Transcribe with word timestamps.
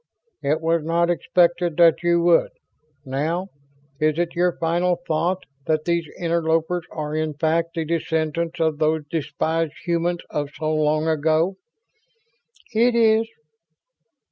"It 0.41 0.61
was 0.61 0.83
not 0.83 1.11
expected 1.11 1.77
that 1.77 2.01
you 2.01 2.23
would. 2.23 2.49
Now: 3.05 3.49
is 3.99 4.17
it 4.17 4.33
your 4.33 4.57
final 4.57 4.95
thought 5.07 5.43
that 5.67 5.85
these 5.85 6.07
interlopers 6.17 6.85
are 6.89 7.13
in 7.15 7.35
fact 7.35 7.75
the 7.75 7.85
descendants 7.85 8.59
of 8.59 8.79
those 8.79 9.03
despised 9.11 9.73
humans 9.85 10.21
of 10.31 10.49
so 10.57 10.73
long 10.73 11.07
ago?" 11.07 11.57
"It 12.73 12.95
is." 12.95 13.27